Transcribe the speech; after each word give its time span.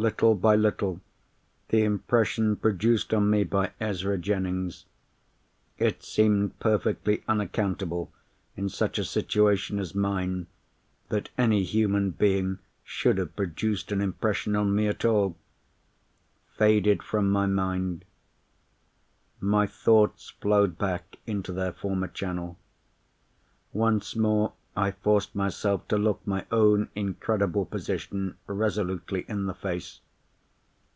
Little 0.00 0.36
by 0.36 0.54
little, 0.54 1.00
the 1.70 1.82
impression 1.82 2.54
produced 2.54 3.12
on 3.12 3.28
me 3.30 3.42
by 3.42 3.72
Ezra 3.80 4.16
Jennings—it 4.16 6.04
seemed 6.04 6.56
perfectly 6.60 7.24
unaccountable, 7.26 8.12
in 8.56 8.68
such 8.68 9.00
a 9.00 9.04
situation 9.04 9.80
as 9.80 9.96
mine, 9.96 10.46
that 11.08 11.30
any 11.36 11.64
human 11.64 12.12
being 12.12 12.60
should 12.84 13.18
have 13.18 13.34
produced 13.34 13.90
an 13.90 14.00
impression 14.00 14.54
on 14.54 14.72
me 14.72 14.86
at 14.86 15.04
all!—faded 15.04 17.02
from 17.02 17.28
my 17.28 17.46
mind. 17.46 18.04
My 19.40 19.66
thoughts 19.66 20.30
flowed 20.40 20.78
back 20.78 21.16
into 21.26 21.50
their 21.50 21.72
former 21.72 22.06
channel. 22.06 22.56
Once 23.72 24.14
more, 24.14 24.52
I 24.76 24.92
forced 24.92 25.34
myself 25.34 25.88
to 25.88 25.98
look 25.98 26.24
my 26.24 26.46
own 26.52 26.88
incredible 26.94 27.64
position 27.64 28.36
resolutely 28.46 29.24
in 29.26 29.46
the 29.46 29.54
face. 29.54 30.00